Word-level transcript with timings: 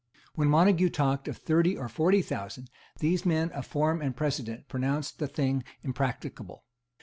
When 0.33 0.47
Montague 0.47 0.89
talked 0.89 1.27
of 1.27 1.37
thirty 1.37 1.77
or 1.77 1.87
forty 1.87 2.23
thousand, 2.23 2.71
these 2.97 3.23
men 3.23 3.51
of 3.51 3.67
form 3.67 4.01
and 4.01 4.15
precedent 4.17 4.67
pronounced 4.67 5.19
the 5.19 5.27
thing 5.27 5.63
impracticable. 5.83 6.65